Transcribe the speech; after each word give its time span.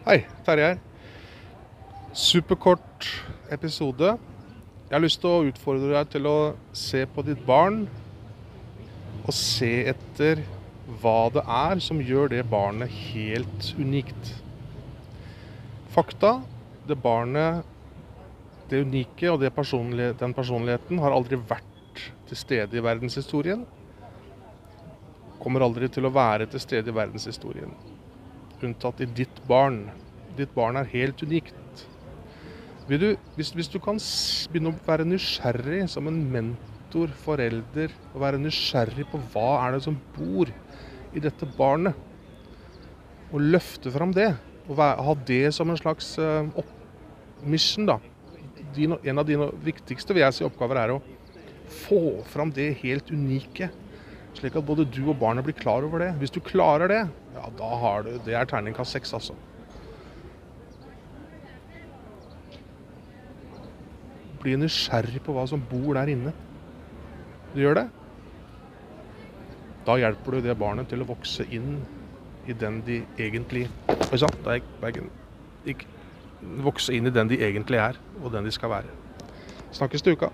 Hei, 0.00 0.22
Terje 0.46 0.64
her. 0.64 0.78
Superkort 2.16 3.04
episode. 3.52 4.14
Jeg 4.86 4.94
har 4.94 5.02
lyst 5.04 5.20
til 5.20 5.28
å 5.28 5.42
utfordre 5.44 5.90
deg 5.92 6.08
til 6.14 6.28
å 6.30 6.36
se 6.72 7.02
på 7.04 7.20
ditt 7.26 7.42
barn 7.44 7.82
og 9.20 9.28
se 9.36 9.68
etter 9.92 10.40
hva 11.02 11.28
det 11.34 11.44
er 11.44 11.84
som 11.84 12.00
gjør 12.00 12.32
det 12.32 12.46
barnet 12.48 12.88
helt 13.10 13.68
unikt. 13.76 14.32
Fakta 15.92 16.38
det 16.88 16.96
barnet, 17.04 17.60
det 18.72 18.80
unike 18.88 19.28
og 19.28 19.44
det 19.44 19.52
personlighet, 19.52 20.16
den 20.24 20.32
personligheten 20.32 21.04
har 21.04 21.12
aldri 21.12 21.36
vært 21.36 22.08
til 22.32 22.40
stede 22.46 22.80
i 22.80 22.88
verdenshistorien. 22.88 23.68
Kommer 25.44 25.68
aldri 25.68 25.92
til 25.92 26.08
å 26.08 26.16
være 26.16 26.48
til 26.48 26.68
stede 26.70 26.88
i 26.88 27.00
verdenshistorien. 27.04 27.76
Unntatt 28.66 29.00
i 29.00 29.08
ditt 29.08 29.40
barn. 29.48 29.86
Ditt 30.36 30.52
barn 30.54 30.76
er 30.76 30.88
helt 30.92 31.22
unikt. 31.24 31.56
Du, 32.90 33.12
hvis, 33.36 33.52
hvis 33.54 33.70
du 33.70 33.78
kan 33.82 34.00
begynne 34.50 34.72
å 34.72 34.78
være 34.86 35.06
nysgjerrig 35.06 35.84
som 35.92 36.08
en 36.10 36.18
mentor, 36.32 37.12
forelder, 37.22 37.92
og 38.10 38.22
være 38.24 38.40
nysgjerrig 38.42 39.06
på 39.12 39.20
hva 39.30 39.60
er 39.62 39.76
det 39.76 39.84
som 39.84 39.98
bor 40.16 40.50
i 41.14 41.22
dette 41.22 41.46
barnet, 41.54 41.94
og 43.30 43.44
løfte 43.54 43.92
fram 43.94 44.10
det, 44.16 44.32
og 44.66 44.80
ha 44.80 45.14
det 45.26 45.52
som 45.54 45.70
en 45.70 45.78
slags 45.78 46.16
eh, 46.18 46.50
mission, 47.46 47.86
da. 47.86 48.00
Din, 48.74 48.96
en 48.98 49.22
av 49.22 49.26
dine 49.26 49.48
viktigste 49.62 50.14
vil 50.14 50.24
jeg 50.24 50.36
si, 50.36 50.46
oppgaver 50.46 50.82
er 50.82 50.96
å 50.96 51.00
få 51.86 52.24
fram 52.30 52.50
det 52.54 52.72
helt 52.82 53.10
unike. 53.14 53.70
Slik 54.34 54.58
at 54.58 54.66
både 54.66 54.86
du 54.86 55.04
og 55.08 55.18
barnet 55.18 55.46
blir 55.46 55.56
klar 55.58 55.86
over 55.86 56.02
det. 56.02 56.10
Hvis 56.18 56.34
du 56.34 56.40
klarer 56.42 56.90
det, 56.90 57.00
ja, 57.40 57.48
da 57.56 57.70
har 57.82 58.02
du 58.04 58.18
Det 58.24 58.34
er 58.36 58.44
terningkast 58.44 58.92
seks, 58.92 59.14
altså. 59.16 59.34
Bli 64.40 64.56
nysgjerrig 64.56 65.22
på 65.24 65.32
hva 65.36 65.46
som 65.48 65.62
bor 65.70 65.94
der 65.96 66.12
inne. 66.12 66.32
Du 67.54 67.60
gjør 67.60 67.80
det? 67.80 67.86
Da 69.86 69.96
hjelper 70.00 70.36
du 70.36 70.44
det 70.44 70.58
barnet 70.60 70.88
til 70.92 71.02
å 71.02 71.08
vokse 71.08 71.44
inn 71.52 71.80
i 72.48 72.56
den 72.56 72.80
de 72.86 73.02
egentlig 73.20 73.66
Oi 74.10 74.18
sann, 74.18 74.36
da 74.44 74.56
gikk 74.56 74.70
bagen. 74.82 75.10
Vokse 76.64 76.94
inn 76.96 77.06
i 77.06 77.12
den 77.14 77.28
de 77.30 77.36
egentlig 77.46 77.78
er, 77.78 77.98
og 78.20 78.32
den 78.34 78.48
de 78.48 78.52
skal 78.54 78.72
være. 78.72 78.96
Snakkes 79.76 80.02
til 80.02 80.16
uka. 80.18 80.32